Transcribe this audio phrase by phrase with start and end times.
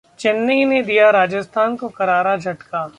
[0.19, 2.85] चेन्नई ने दिया राजस्थान को करारा झटका